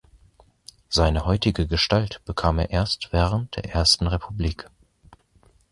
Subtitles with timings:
[0.89, 4.67] Seine heutige Gestalt bekam er erst während der Ersten Republik.